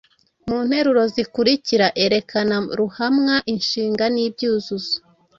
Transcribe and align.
Mu 0.47 0.57
nteruro 0.65 1.03
zikurikira 1.13 1.87
erekana 2.03 2.57
ruhamwa, 2.79 3.35
inshinga 3.53 4.05
n’ibyuzuzo. 4.13 4.95